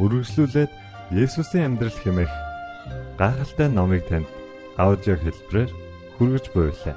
[0.00, 0.70] Үргэлжлүүлээд
[1.12, 2.32] Есүсийн амьдрал хэмээх
[3.20, 4.28] гайхалтай номыг танд
[4.80, 5.70] аудио хэлбэрээр
[6.16, 6.96] хүргэж буйлаа.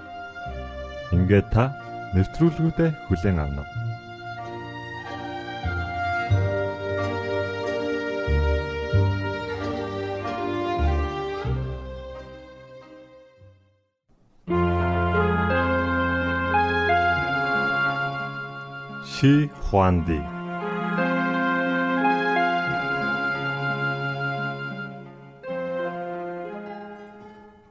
[1.16, 1.76] Ингээд та
[2.16, 3.86] нэвтрүүлгүүдэд хүлээн авна уу?
[19.16, 20.35] 去还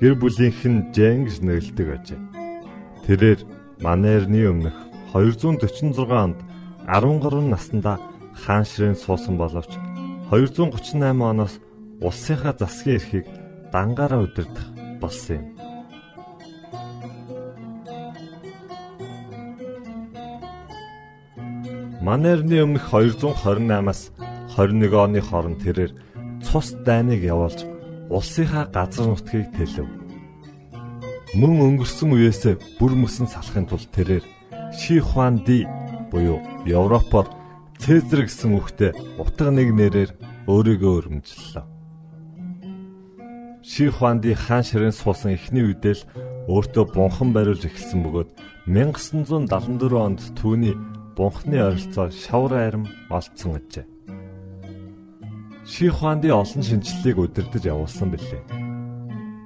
[0.00, 2.20] гэр бүлийнх нь Жэнгс нэрлдэг ажээ.
[3.04, 3.40] Тэрээр
[3.84, 4.76] Манерны өмнөх
[5.12, 6.40] 246 онд
[6.88, 8.00] 13 наснда
[8.32, 9.76] хаан ширээн суусан боловч
[10.32, 11.60] 238 оноос
[12.00, 13.26] улсынхаа засгийн эрхийг
[13.72, 14.68] дангаараа удирдах
[15.00, 15.46] болсон юм.
[22.00, 24.00] Манерны өмнөх 228-аас
[24.56, 25.92] 21 оны хооронд тэрээр
[26.40, 27.69] цус дайныг явуулж
[28.10, 29.86] улсынхаа газар нутгийг тэлв.
[31.38, 34.24] Мөн өнгөрсөн үеэс бүр мөсөн салахын тулд тэрээр
[34.74, 35.62] Ши Хуан Ди
[36.10, 37.30] буюу Европоор
[37.78, 40.10] Цезар гэсэн үгтэй утга нэг нэрээр
[40.50, 41.64] өөрийгөө өргөмжлөлөө.
[43.62, 46.06] Ши Хуан Ди хаан ширээн суусан эхний үедээ л
[46.50, 48.30] өөртөө бунхан бариулж эхэлсэн бөгөөд
[48.66, 50.74] 1974 онд түүний
[51.14, 53.86] бунхны ойролцоо шавар арим олдсон гэжээ.
[55.66, 58.42] Ши Хуанди олон шинжлэлийг удирдах явуулсан билээ.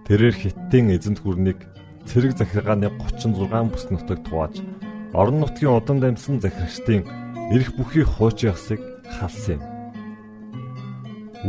[0.07, 1.59] Тэрээр хиттийн эзэнт гүрнийг
[2.07, 4.63] цэрэг захиргааны 36 бүс нутагт хувааж
[5.11, 7.03] орон нутгийн удам дамжсан захирагчдын
[7.51, 8.81] эрх бүхий хууч ясыг
[9.17, 9.63] халсан юм.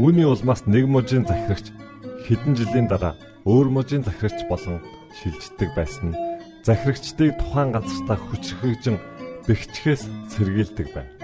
[0.02, 1.70] Үүний улмаас нэг мужийн захирагч
[2.26, 3.14] хэдэн жилийн дараа
[3.46, 4.82] өөр мужийн захирагч болон
[5.22, 6.20] шилждэг байсан нь
[6.66, 8.98] захирагчдыг тухайн газартаа хүчрхэгжин
[9.46, 10.04] бэхжихээс
[10.34, 11.15] сэргийлдэг байна.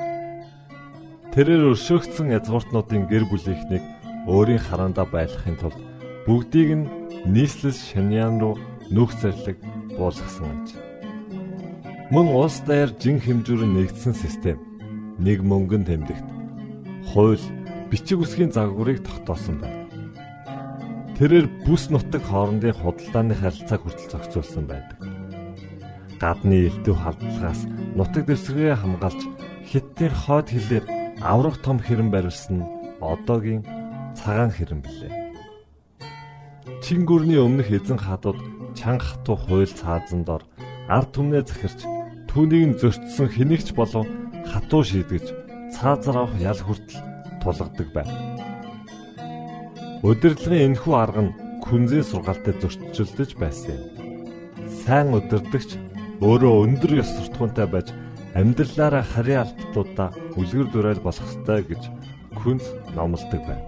[1.32, 3.80] Тэрээр өршөөгдсөн язгууртнуудын гэр бүлийнхнийг
[4.28, 5.80] өөрийн хараандаа байлгахын тулд
[6.28, 6.92] бүгдийг нь
[7.24, 8.60] нийслэл шаняан руу
[8.92, 9.56] нүүх зэрлэг
[9.96, 10.68] буулгасан аж.
[12.12, 14.60] Мөн улс даяар жин хэмжүүрэн нэгдсэн систем
[15.24, 16.28] нэг мөнгөн тэмдэгт
[17.16, 17.48] хууль
[17.88, 19.88] бичиг үсгийн загварыг тогтоосон байна.
[21.16, 25.00] Тэрээр бүс нутаг хоорондын худалдааны харилцааг хүртэл зохицуулсан байдаг
[26.22, 27.66] гадны элдв халдлагаас
[27.98, 29.22] нутаг дэвсгэрээ хамгаалж
[29.72, 32.66] хиттийн хойд хилээр аврах том хэрэм барилсан
[33.02, 33.62] одоогийн
[34.18, 35.14] цагаан хэрэм билээ.
[36.82, 38.40] Чингүрний өмнөх эзэн хадууд
[38.74, 40.44] чанга хатуу хуйл цаазан дор
[40.90, 41.86] ард түмнээ захирч
[42.26, 44.10] түүнийг зөрчсөн хэнийгч болов
[44.50, 45.26] хатуу шийдгэж
[45.78, 47.00] цаазар авах ял хүртэл
[47.42, 48.16] тулгадаг байна.
[50.02, 53.84] Удирдлагын энэхүү арга нь күнзээ сургаалтай зөрчилдөж байсан юм.
[54.82, 55.78] Сайн удирдагч
[56.26, 57.94] өөрөө өндөр ёс суртахуунтай байж
[58.36, 61.84] амьдралаараа харийн албатуудаа үлгэр дурайл болох ёстой гэж
[62.40, 62.64] күнз
[62.96, 63.66] номлодог байна.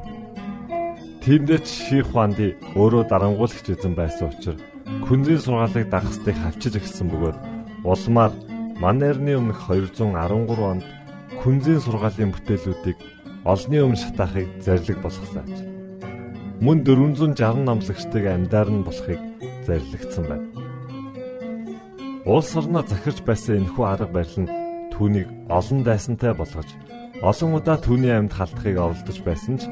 [1.23, 4.63] Тиймдээ Ших Хуанди өөрөө дарангуулагч эзэн байсан учраас
[5.07, 7.37] күнзийн сургаалыг дагахстыг хавчиж эхэлсэн бөгөөд
[7.83, 8.31] улмаар
[8.79, 10.83] Манерны өмнөх 213 онд
[11.43, 12.97] күнзийн сургаалын бүтээлүүдийг
[13.43, 15.55] олны өмнө шатаахыг зарлиг болгосон аж.
[16.63, 19.19] Мөн 460 намлагчдыг амьдаар нь болохыг
[19.67, 20.62] зарлигдсан байна.
[22.25, 24.53] Улс орноо захирч байсан энэхүү арга барил нь
[24.95, 26.69] түүнийг олон дайсантай болгож
[27.19, 29.67] олон удаа түүний амьд халтахыг оролдож байсан ч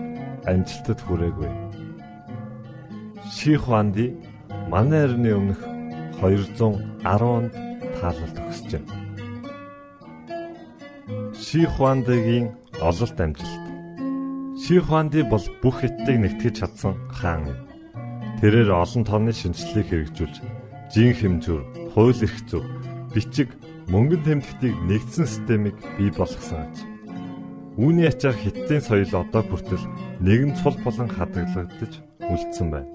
[0.51, 1.48] амжилтад хүрээгүй.
[3.31, 4.12] Ших Хуанди
[4.68, 5.63] манай эртний өмнөх
[6.19, 7.56] 210-нд
[7.95, 8.83] таалалт өгсөж.
[11.39, 12.51] Ших Хуандигийн
[12.83, 13.63] ололт амжилт.
[14.59, 17.59] Ших Хуанди бол бүх хятадыг нэгтгэж чадсан хаан юм.
[18.44, 20.36] Тэрээр олон тооны шинжлэлийг хэрэгжүүлж,
[20.92, 22.67] жин хэмжүүр, хууль эрх зүйн,
[23.13, 23.49] бичиг,
[23.91, 26.75] мөнгөн тэмдэгтийг нэгдсэн системийг бий болгосон аж.
[27.75, 29.83] Үүний ачаар хиттийн соёл одоо хүртэл
[30.23, 32.91] нэгэн цул болон хадгалагдаж үлдсэн байна.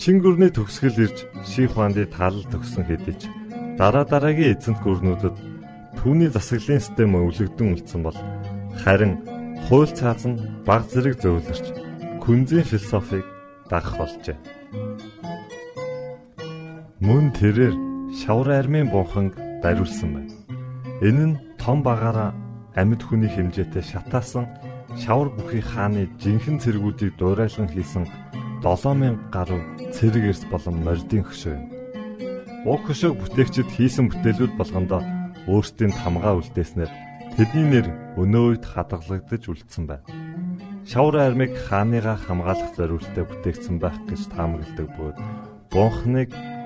[0.00, 3.28] Чингүрний төгсгөл ирж Ших Хуанди таалал төгсөн хэдий ч
[3.76, 5.36] дараа дараагийн эзэнт гүрнүүдэд
[6.00, 8.18] түүний засаглалын систем өвлөгдөн үлдсэн бол
[8.80, 9.20] харин
[9.68, 11.66] хууль цааз нь баг зэрэг зөвлөрч
[12.24, 13.26] күнзийн философиг
[13.68, 14.38] дагах болжээ.
[17.04, 20.34] Мөн тэрээр шавар армийн бунханг бариулсан байна.
[21.06, 22.34] Энэ нь том багаараа
[22.74, 24.46] амьд хүний хэмжээтэй шатаасан
[24.98, 28.04] шавар бүхий хааны жинхэнэ цэргүүдийг дуурайлан хийсэн
[28.62, 29.62] 7000 гаруй
[29.94, 31.64] цэрэг эрс болон мордын хөшөө юм.
[32.66, 35.00] Уг хөшөөг бүтээгчид хийсэн бүтээлүүд болгондоо
[35.48, 36.90] өөрсдийн тамгаа үлдээснээр
[37.38, 37.86] тэдний нэр
[38.20, 40.04] өнөө үед хадгалагдаж үлдсэн байна.
[40.84, 45.18] Шавар армийг хааныгаа хамгаалах зорилттой бүтээгдсэн байх гэж таамагладаг бөгөөд
[45.72, 46.30] бунхныг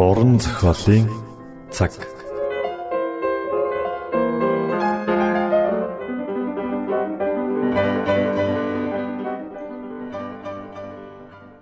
[0.00, 1.06] Уран зохиолын
[1.76, 1.92] цаг.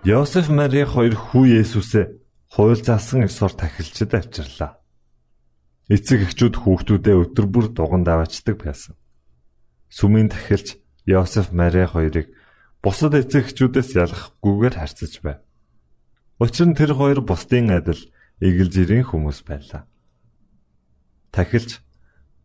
[0.06, 2.06] Йосеф Мари хоёр хүү Есүсээ
[2.54, 4.78] хууль заасан ёсоор тахилчид авчирлаа.
[5.90, 8.94] Эцэг эхчүүд хүүхдүүдээ өдөр бүр дуган даваачдаг байсан.
[9.90, 10.78] Сүмийн тахилч
[11.10, 12.30] Йосеф Мари хоёрыг
[12.86, 15.42] бусад эцэг эхчүүдээс ялгахгүйгээр харьцаж байв.
[16.38, 17.98] Учир нь тэр хоёр бусдын адил
[18.38, 19.86] эгэл жирийн хүмүүс байлаа.
[21.34, 21.82] Тахилч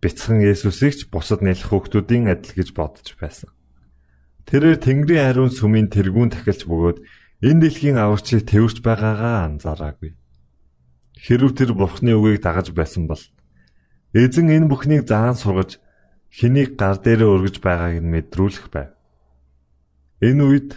[0.02, 3.54] бяцхан Есүсийг ч бусад нэлэх хүүхдүүдийн адил гэж бодож байсан.
[4.50, 6.98] Тэрээр Тэнгэрийн ариун сүмийн тэргүүн тахилч бөгөөд
[7.46, 10.18] энэ дэлхийн аварчийг тэрвэрч байгаагаа анзаараагүй.
[11.16, 13.24] Хэрв тэр Бурхны үгийг дагаж байсан бол
[14.12, 15.80] эзэн энэ бүхнийг заан сургаж
[16.34, 18.92] хэнийг гар дээрээ өргөж байгааг нь мэдрүүлэх байв.
[20.20, 20.70] Энэ үед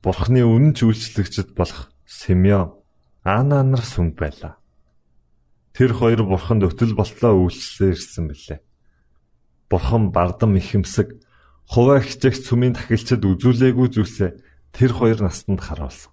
[0.00, 2.80] Бурхны үнэн ч үйлчлэгчд болох Симеон
[3.20, 4.59] Ана нар сүмд байлаа.
[5.80, 8.60] Тэр хоёр бурханд өтөл болтлоо үйлчлээ ирсэн билээ.
[9.72, 11.16] Бурхан бардам ихэмсэг
[11.64, 14.30] хуваа хичээх сүмийн тахилчид үзүүлээгүй зүйлсээ
[14.76, 16.12] тэр хоёр настанд харуулсан.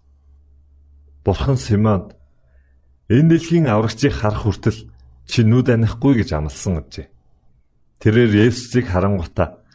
[1.19, 2.15] Бурхан Симонд
[3.11, 4.87] энэ дэлхийн аврагчийг харах хүртэл
[5.27, 7.11] чи нүд анихгүй гэж амласан гэжээ.
[7.99, 9.67] Тэрээр Есүсийг харангуйта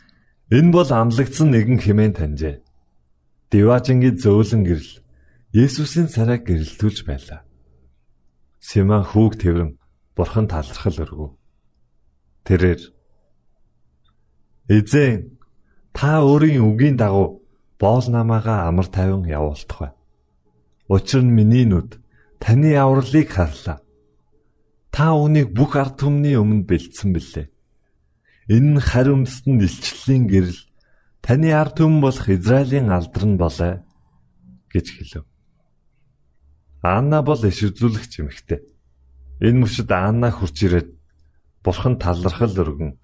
[0.49, 2.65] энэ бол амлагдсан нэгэн хэмээн таньжээ.
[3.53, 4.93] Диважингийн зөөлөн гэрэл
[5.53, 7.45] Есүсийн царайг гэрэлтүүлж байлаа.
[8.57, 9.82] Симон хүүг тэрэн
[10.17, 11.31] бурхан талархал өргөв.
[12.45, 12.83] Тэрээр
[14.69, 15.39] Эзэн
[15.93, 17.43] та өөрийн үгийн дагуу
[17.83, 19.93] боол намаагаа амар тайван явуулдах бай.
[20.89, 21.99] Учир нь миний нүд
[22.39, 23.79] таны авралыг харлаа.
[24.95, 27.47] Та үүнийг бүх ард түмний өмнө бэлдсэн билээ.
[28.55, 30.61] Энэ нь харь өмсдөнд илчлэлийн гэрэл
[31.23, 33.75] таны ард түмэн болох Израилийн алдар нь болоо
[34.73, 35.27] гэж хэлв.
[36.83, 38.61] Анна бол иш үзүүлэгч эмэгтэй.
[39.43, 40.89] Энэ мөчөд Анна хурж ирээд
[41.67, 42.95] Бурхан талархал өргөн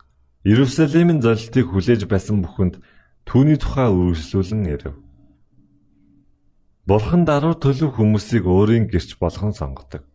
[0.47, 2.79] Иерусалимын золилтыг хүлээж байсан бүхэнд
[3.27, 4.95] түүний тухай үргэлжлүүлэн ирэв.
[6.87, 10.07] Бурхан даруй төлөв хүмүүсийг өөрийн гэрч болгон сонгодог.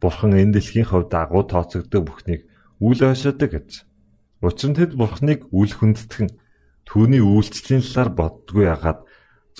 [0.00, 2.48] Бурхан энэ дэлхийн хувьд агуу тооцогддог бүхнийг
[2.80, 3.70] үл ойшоодог гэж.
[4.40, 6.32] Учир нь тэд Бурханыг үл хүндэтгэн
[6.88, 9.04] түүний үйлчлэлийн талаар боддгүй ягаад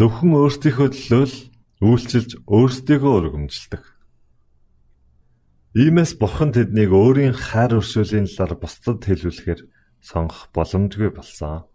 [0.01, 1.37] зөвхөн өөрсдийнхөө төлөө л
[1.85, 3.83] үйлчилж өөрсдийгөө өргөмжилдэг.
[5.71, 9.61] Иймээс бурхан тэднийг өөрийн хайр өршөөлийн талаар бусдад хэлүүлэхээр
[10.03, 11.71] сонгох боломжгүй болсон.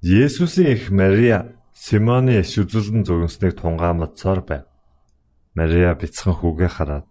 [0.00, 4.64] Есүсийн эх Мария Симоны иш үзүүлэн зөгнснийг тунгаамдсаар байв.
[5.52, 7.06] Мария бяцхан хүүгээ хараад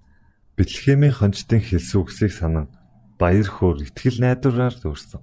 [0.57, 2.73] Бэтлехемийн хончтын хэлсэн үгсийг санан
[3.21, 5.21] баяр хөөр итгэл найдвараар дүүрсэн.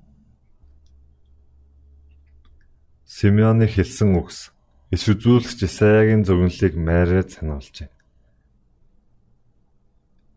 [3.02, 4.54] Симеоны хэлсэн үгс
[4.95, 7.90] иш үзүүлэгч Исаягийн зөгнөлийг Мариад сануулжээ.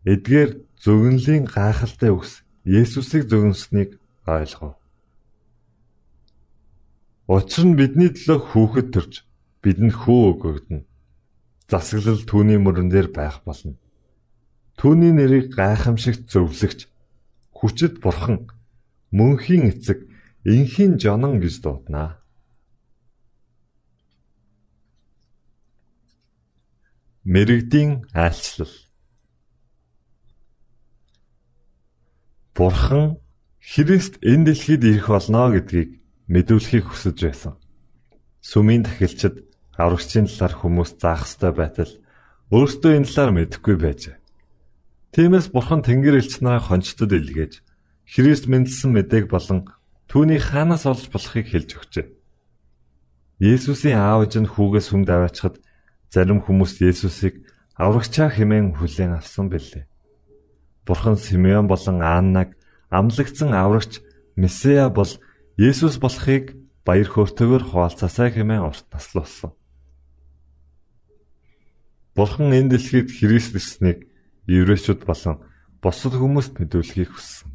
[0.04, 0.50] Эдгээр
[0.84, 3.96] зөгнөлийн гайхалтай үгс Есүсийг зөгнөснийг
[4.28, 4.76] ойлгов.
[7.24, 9.24] Учир нь бидний төлөө хүүхэд төрж
[9.64, 10.84] бидэнд хүү өгөгдөнө.
[11.72, 13.80] Засаглал түүний мөрөн дээр байх болно.
[14.76, 16.84] Түүний нэрийг гайхамшигт зөвлөгч
[17.56, 18.52] хүчит бурхан
[19.08, 20.04] мөнхийн эцэг
[20.44, 22.20] инхийн жонон гэж дуудана.
[27.24, 28.83] Мэргэдийн айлчлал
[32.54, 33.18] Бурхан
[33.58, 35.98] Христ энэ дэлхийд ирэх болно гэдгийг
[36.30, 37.54] мэдүүлэхийг хүсэж байсан.
[38.38, 39.42] Сүмийн тахилчид
[39.74, 41.92] аврагчийн талаар хүмүүс заах ёстой байтал
[42.54, 44.16] өөртөө энэ талаар мэдэхгүй байжээ.
[45.18, 47.66] Тиймээс Бурхан Тэнгэр элч нараа хончтод илгээж
[48.06, 49.66] Христ мэндэлсэн мэдээг болон
[50.06, 52.06] түүний хаанаас олж болохыг хэлж өгчээ.
[53.42, 55.58] Есүсийн аав ээж нь хүүгээ сүмд аваачхад
[56.06, 59.90] зарим хүмүүс Есүсийг аврагчаа хэмээн хүлээн авсан билээ.
[60.86, 62.56] Бурхан Симеон болон Аннаг
[62.90, 64.00] амлагдсан аврагч
[64.36, 65.08] Месиа бол
[65.56, 69.52] Есүс болохыг баяр хөөртэйгээр хуваалцаасаа хэмээн урт наслуулсан.
[72.14, 74.06] Бурхан энэ дэлхийд Христ ирснийг
[74.46, 75.40] еврейчүүд болон
[75.82, 77.50] бусад хүмүүст мэдүүлэхийг хүссэн.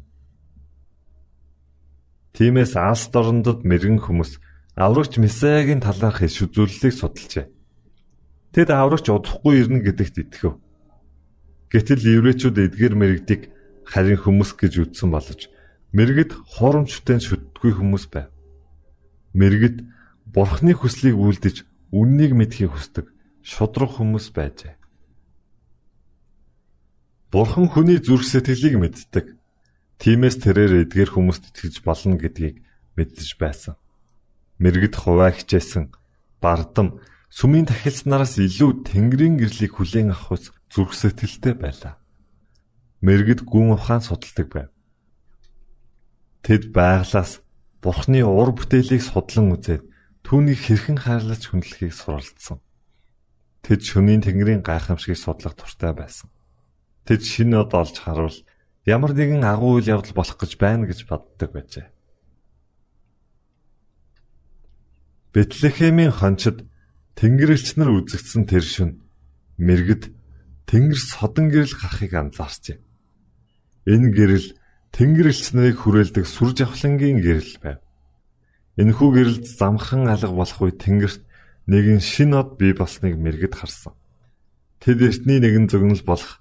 [2.34, 4.40] Тиймээс Алс дорндод мэрэгэн хүмүүс
[4.76, 7.46] аврагч Месиагийн талаарх иш үзүүлэлтийг судалжээ.
[8.54, 10.54] Тэд аврагч удахгүй ирнэ гэдэгт итгэв.
[11.70, 13.42] Гэтэл еврейчүүд эдгээр мэрэгдийг
[13.86, 15.46] харин хүмүүс гэж үзсэн боловч
[15.94, 18.30] мэрэгд хоромчтой шүтдэггүй хүмүүс байв.
[19.38, 19.86] Мэрэгд
[20.34, 21.62] бурхны хүслийг үлдэж
[21.94, 23.06] үннийг мэдхийг хүсдэг
[23.42, 24.74] шудраг хүмүүс байжээ.
[27.30, 29.26] Бурхан хүний зүрх сэтгэлийг мэддэг.
[30.02, 32.58] Тиймээс тэрээр эдгээр хүмүүст итгэж болно гэдгийг
[32.98, 33.78] мэддэж байсан.
[34.58, 35.94] Мэргэд хуваа хичээсэн
[36.42, 36.98] бардам
[37.30, 41.98] сүмийн тахилч нараас илүү тэнгэрийн гэрлийг хүлээн авах ус зүрх сэтгэлтэй байлаа.
[43.02, 44.70] Мэргэд гүн ухаан судалдаг байв.
[46.46, 47.42] Тэд байглаас
[47.82, 49.82] Бурхны ур бүтээлийг судлан үзээд
[50.22, 52.60] түүнийг хэрхэн хайрлаж хүндлэхийг суралцсан.
[53.64, 56.28] Тэд шөнийн тэнгэрийн гайхамшигыг судлах туртай байсан.
[57.08, 58.36] Тэд шинэ од олж харуул
[58.84, 61.88] ямар нэгэн агуу үйл явдал болох гэж байна гэж боддог байжээ.
[65.32, 66.68] Бэтлехемийн хончид
[67.16, 69.00] Тэнгэрлэгч нар үзэгдсэн тэр шөнө
[69.60, 70.19] мэрэгд
[70.70, 72.78] Тэнгэр содон гэрэл гарахыг анзаарчээ.
[73.90, 74.54] Энэ гэрэл
[74.94, 77.82] Тэнгэрлэгч нарыг хүрээлдэг сүр жавхлангийн гэрэл байв.
[78.78, 81.26] Энэхүү гэрэлд замхан алга болох үе Тэнгэрт
[81.66, 83.98] нэгэн шин од бий болсныг мэрэгд харсан.
[84.78, 86.38] Тэд эртний нэгэн зөгнөл болох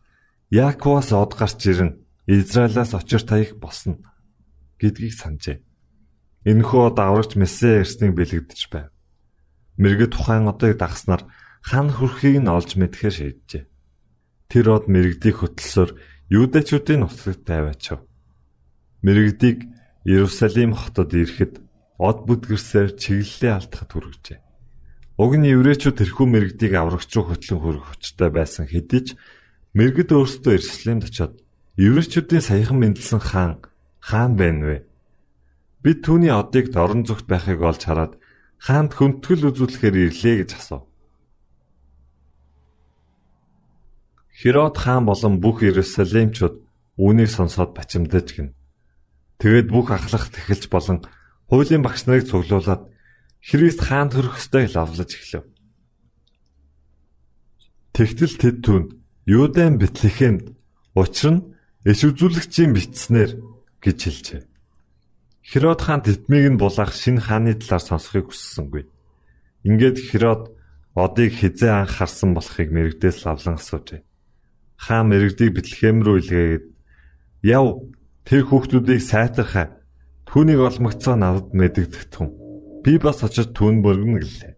[0.54, 3.98] Яаковоос од гарч ирэн Израилаас очир таях босно
[4.78, 5.58] гэдгийг санджээ.
[6.46, 8.94] Энэхүү од аврагч Месэ ирснийг бэлэгдэж байв.
[9.82, 11.26] Мэргэд тухайн одыг дагснаар
[11.62, 13.69] хан хүрхийг нь олж мэдхээр шийджээ.
[14.50, 15.94] Тэр од мэрэгдийг хөтлсөөр
[16.34, 18.02] юудэчүүдийн нутагт тавиачав.
[19.06, 19.70] Мэрэгдийг
[20.10, 21.62] Иерусалим хотод ирэхэд
[22.02, 24.42] од бүдгэрсээр чиглэлээ алдахад хүргэжээ.
[25.22, 29.08] Уг нь еврейчүүд тэрхүү мэрэгдийг аврагч руу хөтлөн хөрөх хүчтэй байсан хэдий ч
[29.78, 31.34] мэрэгд өөрсдөө Иерусалимд очиод
[31.78, 33.62] еврейчүүдийн саяхан мэндэлсэн хаан
[34.02, 34.78] хаан байна вэ?
[35.86, 38.18] Бид түүний одыг дорн зүгт байхыг олж хараад
[38.58, 40.89] хаанд хөнтгөл үзүүлэхээр ирлээ гэж асуув.
[44.40, 46.64] Херод хаан болон бүх Иерусалимчууд
[46.96, 48.56] үүнийг сонсоод бачимдаж гин.
[49.36, 51.04] Тэгээд бүх ахлах тэхэлж болон
[51.52, 52.88] хуулийн багш нарыг цуглуулад
[53.44, 55.44] Христ хаанд хөрөх ёстой лавлаж эхлэв.
[57.92, 58.88] Тэгтэл тэд түнд
[59.28, 60.56] Юудан Бэтлехемд
[60.96, 61.46] учир нь
[61.84, 63.44] иш үзүүлэгчийн бичснэр
[63.84, 64.42] гэж хэлжээ.
[65.44, 68.88] Херод хаан тэтмийг нь булаах шинэ хааны талаар сонсохыг хүссэнгүй.
[69.68, 70.56] Ингээд Херод
[70.96, 74.08] одыг хизээ анх харсан болохыг мэрэгдээс лавлан асуужээ.
[74.80, 76.66] Хаан мэрэгдийг Бэтлехэм рүү илгээгээд
[77.44, 77.84] "Яв,
[78.24, 79.68] тэр хүүхдүүдийг сайтархаа.
[80.24, 82.32] Түүнийг олмогцоо надад мэдэгдэх тун.
[82.84, 84.54] Би бас очиж түүн бөргөнө гэлээ."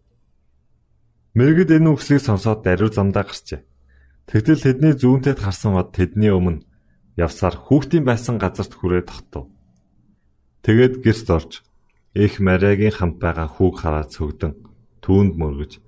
[1.34, 3.66] Мэрэгд энэ үгсийг сонсоод даруй замдаа гарчээ.
[4.30, 6.64] Тэгтэл тэдний зүүнтэд харсан бод тэдний өмнө
[7.18, 9.50] явсаар хүүхдийн байсан газарт хүрээд тогтов.
[10.62, 11.52] Тэгээд гэрт орж
[12.14, 14.54] их Мариагийн хамт байгаа хүүг хараад цөгдөн
[15.02, 15.80] түүнд мөргөж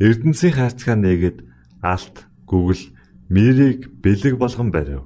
[0.00, 1.38] Эрдэнсийн хайрцгаа нээгээд
[1.82, 2.16] алт
[2.48, 2.84] гүгэл
[3.28, 5.04] мэрийг бэлэг болгон барив.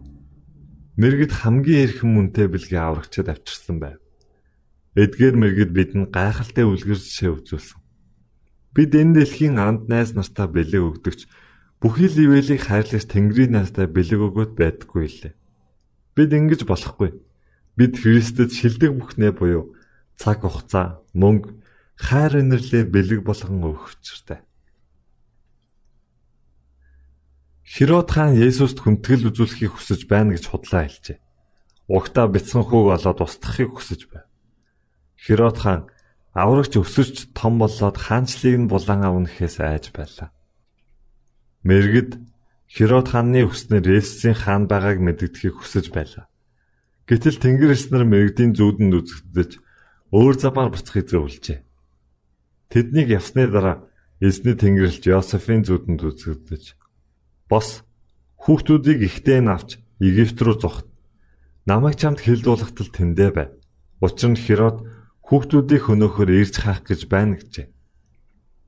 [0.96, 3.98] Мэргэд хамгийн эрхэм мөнтэй бэлгээ аврагчад авчирсан байв.
[4.96, 7.80] Эдгээр мэргэд бидэнд гайхалтай үлгэр жишээ үзүүлсэн.
[8.72, 11.28] Бид энэ дэлхийн анд найз нартаа бэлэг өгдөгч
[11.80, 15.34] бүхий л ивэлийг хайрлаж Тэнгэрийн найзтай бэлэг өгөөд байдаггүй лээ.
[16.16, 17.12] Бид ингэж болохгүй.
[17.76, 19.76] Бид Христэд шилдэг бүхнээ буюу
[20.16, 21.52] цаг хугацаа, мөнгө,
[22.00, 24.45] хайр инэрлээ бэлэг болгон өгөх учиртай.
[27.66, 31.18] Херод хаан Есүст хүндэтгэл үзүүлэхийг хүсэж байна гэж худлаа хэлжээ.
[31.90, 34.30] Угтаа бяцхан хүүг олоод устгахыг хүсэж байв.
[35.18, 35.82] Херод хаан
[36.30, 40.30] аврагч өсөж том болоод хаанчлыг нь булан авнахээс айж байлаа.
[41.66, 42.22] Мэргэд
[42.70, 46.30] Херод хааны хүснээр Есүсийн хаан байгааг мэддэхийг хүсэж байлаа.
[47.10, 49.50] Гэтэл Тэнгэр элс нар мэрэгдийн зүүдэнд үзэгдэж
[50.14, 51.66] өөр замаар буцахыг зөвлөжээ.
[52.70, 53.90] Тэднийг явсны дараа
[54.22, 56.64] эзний Тэнгэрлэгч Йосефийн зүүдэнд үзэгдэж
[57.50, 57.82] бос
[58.42, 60.86] хүүхдүүдийг ихтэй нь авч Египт рүү зогт.
[61.64, 63.48] Намайг чамд хэлдүүлэхтэл тэндэ бай.
[64.04, 64.84] Учир нь Херод
[65.24, 67.72] хүүхдүүдийг хөнөөхөр ирж хаах гэж байна гэжээ.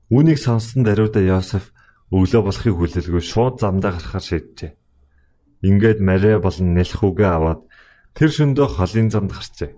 [0.09, 1.69] Үүнийг сонссон даруйда Йосеф
[2.09, 4.73] өглөө болохыг хүлээлгүй шууд замдаа гарахаар шийджээ.
[5.63, 7.69] Ингээд Мария болон Нэлхүүгээ аваад
[8.19, 9.71] Тэр шөндөө холын замд гарчээ.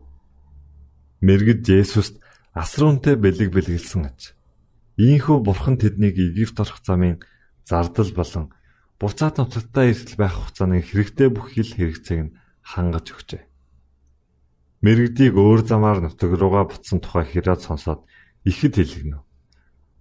[1.21, 2.17] Мэргэд Есүст
[2.57, 4.33] асруунтай бэлэг бэлгэлсэн аж.
[4.97, 7.21] Ийхүү бурхан тэднийг Египт орох замын
[7.69, 8.49] зардал болон
[9.01, 13.43] буцаад нутагтаа эрсэл байх хугацааны хэрэгтэй бүх хил хэрэгцээг нь хангаж өгчээ.
[14.85, 18.05] Мэргэдийг өөр замаар нутаг руугаа буцсан тухай хэрэг сонсоод
[18.45, 19.17] ихэд хэлгэнэ.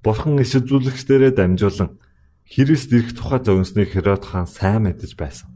[0.05, 1.97] Бурхан иш үзүүлэгчдэрээ дамжуулан
[2.51, 5.55] Христ ирэх тухай зөвнснийг Херод хаан сайн мэдэж байсан.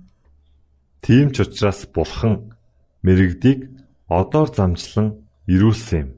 [1.03, 2.55] Тийм ч учраас Бурхан
[3.03, 3.67] мэрэгдийг
[4.07, 6.11] одоор замчлан ирүүлсэн юм.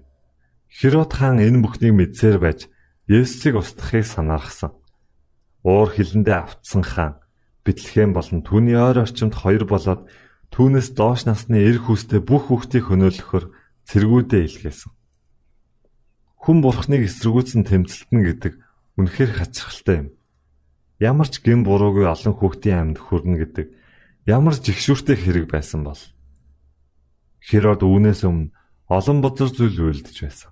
[0.68, 2.68] Херод хаан энэ бүхнийг мэдсээр байж
[3.08, 4.76] Есүсийг устгахыг санаарсан.
[5.66, 7.14] Уур хилэндээ автсан хаан
[7.66, 10.06] Бэтлехэм болон түүний ойр орчимд хоёр болоод
[10.54, 13.44] түүнээс доош насны эр хүүстэй бүх хүүхдийг хөнөөлөхөөр
[13.90, 14.94] цэргүүдээ илгээсэн.
[16.46, 18.54] Хүн бурхныг эсэргүүцэн тэмцэлтэн гэдэг
[19.02, 20.08] үнэхээр хачирхалтай юм.
[21.02, 23.66] Ямар ч гин буруугүй олон хүүхдийн амьд хүрнэ гэдэг
[24.30, 25.98] ямар жигшүүртэй хэрэг байсан бол
[27.42, 28.54] Херод үүнээс өмнө
[28.86, 30.50] олон бузар зүйл үйлдэж байсан.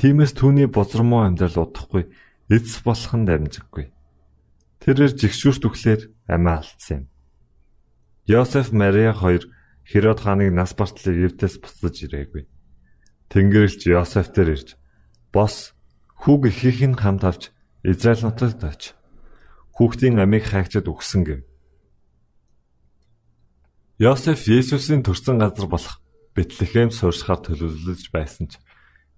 [0.00, 2.08] Тиймээс түүний бузармуу амьдрал удахгүй
[2.50, 3.93] эцс болох нь дамжиггүй.
[4.84, 7.14] Тэрээр жигшүүрт өглөөр амиа алдсан юм.
[8.28, 9.48] Йосеф Мария хоёр
[9.84, 12.44] Херод хааныг нас бартлыг Евтээс буцаж ирээгүй.
[13.32, 14.68] Тэнгэрлэгч Йосеф дээр ирж
[15.32, 15.72] "Бос,
[16.20, 17.42] хүүг ихийнх нь хамт авч
[17.84, 18.82] Израиль нутагт оч.
[19.76, 21.40] Хүүхдийн амийг хайгчад өгсөн" гэв.
[24.00, 26.00] Йосеф Есүсийн төрсэн газар болох
[26.34, 28.58] Бэтлехэм сууршихаар төлөвлөж байсан ч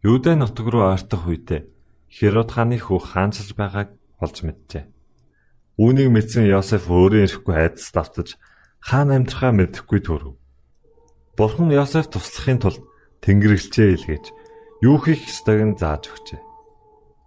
[0.03, 1.63] Юудэ нутаг руу ойртох үедээ
[2.11, 3.89] Херод хааны хүү хаанчилж байгааг
[4.21, 4.96] олж мэджээ.
[5.77, 8.41] Үүнийг мэдсэн Йосеф өөрөө ирэхгүй айдас давтаж
[8.81, 10.41] хаан амьдрахаа мэдэхгүй төрөв.
[11.37, 12.81] Бурхан Йосеф туслахын тулд
[13.21, 14.25] Тэнгэрлэгчээ илгээж
[14.81, 16.41] юу хийх ёстойг нь зааж өгчээ.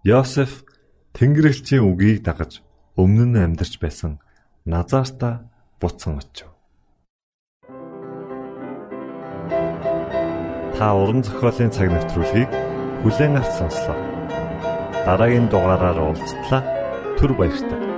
[0.09, 0.65] Йосеф
[1.13, 2.65] Тэнгэрлэгчийн үгийг дагаж
[2.97, 4.17] өмнө нь амьдарч байсан
[4.65, 5.45] Назарта
[5.77, 6.49] буцсан очив.
[10.73, 12.49] Та уран зохиолын цаг навтруулыг
[13.05, 13.97] бүлээн авч сонслоо.
[15.05, 16.61] Дараагийн дугаараар уулзтлаа.
[17.17, 17.88] Түр баярлалаа.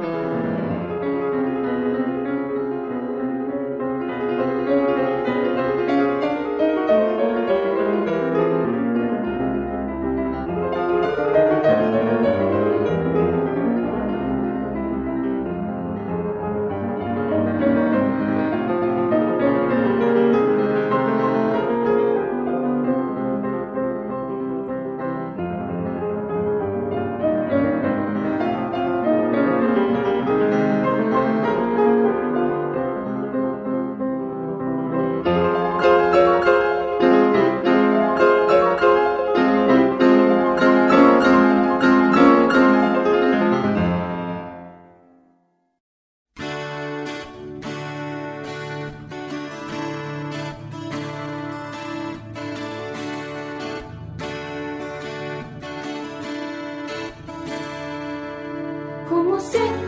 [59.31, 59.80] Бихэр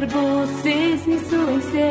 [0.00, 1.90] бүсэс ни сүнсэ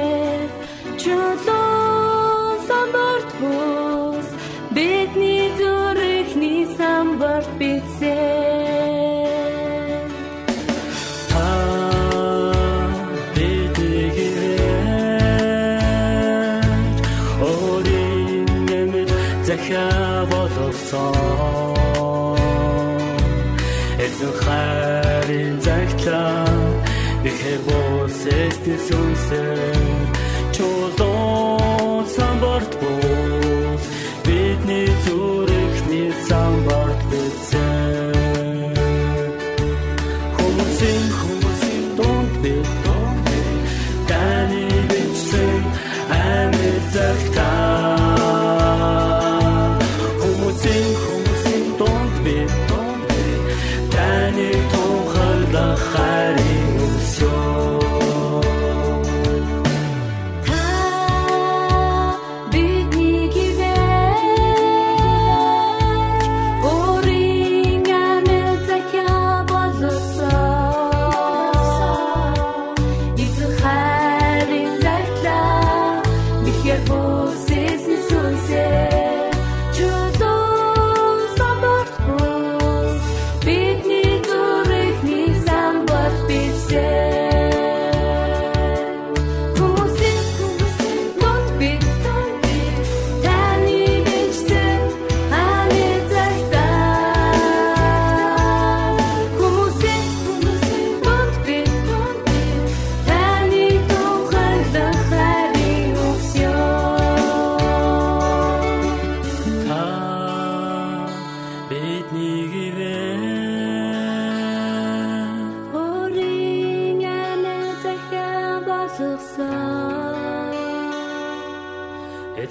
[1.01, 4.27] чулуу самбарт бус
[4.75, 8.17] бидний зүрхний самбарт битсэ
[19.51, 21.15] захиа боловсон
[24.05, 26.50] эзэн хайрын загтлаа
[28.23, 29.80] Ceste son ser.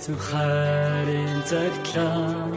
[0.01, 2.49] Эзэн хайрын цагтлаа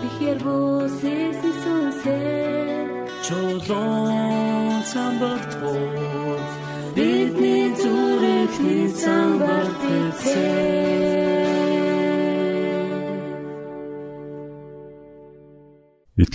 [0.00, 2.86] Бихэр бүсэс сүнсээ
[3.26, 6.50] чулуун самбарт бус
[6.96, 10.85] бидний зүрхний самбарт эцээ